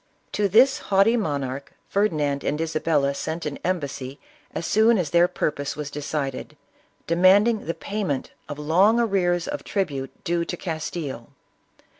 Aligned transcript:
To 0.31 0.49
this 0.49 0.79
haughty 0.79 1.15
monarch 1.15 1.73
Ferdinand 1.87 2.43
and 2.43 2.59
Isabella 2.59 3.13
sent 3.13 3.45
an 3.45 3.59
embassy 3.63 4.19
as 4.51 4.65
soon 4.65 4.97
as 4.97 5.11
their 5.11 5.27
purpose 5.27 5.75
was 5.75 5.91
decided, 5.91 6.57
demanding 7.05 7.67
the 7.67 7.75
payment 7.75 8.31
of 8.49 8.57
long 8.57 8.99
arrears 8.99 9.47
of 9.47 9.63
tribute 9.63 10.23
due 10.23 10.43
to 10.43 10.57
Castile. 10.57 11.29